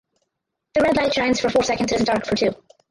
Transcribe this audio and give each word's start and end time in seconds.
The 0.73 0.81
red 0.81 0.95
light 0.97 1.13
shines 1.13 1.39
for 1.39 1.49
four 1.51 1.61
seconds 1.63 1.91
and 1.91 2.01
is 2.01 2.07
dark 2.07 2.25
for 2.25 2.35
two. 2.35 2.55